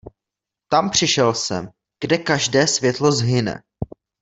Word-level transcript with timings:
Tam 0.67 0.89
přišel 0.89 1.33
jsem, 1.33 1.69
kde 1.99 2.17
každé 2.17 2.67
světlo 2.67 3.11
zhyne. 3.11 3.63